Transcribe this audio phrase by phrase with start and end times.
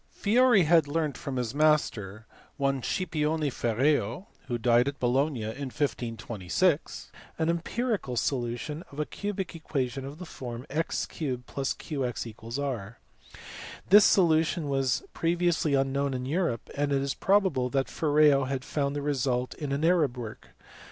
[0.13, 2.25] Fiori had learnt from his master,
[2.57, 9.53] one Scipione Ferreo (who died at Bologna in 1526), an empirical solution of a cubic
[9.53, 12.97] equation of the form x 3 + qx = r.
[13.91, 18.65] This solu tion was previously unknown in Europe, and it is probable that Ferreo had
[18.65, 20.47] found the result in an Arab work.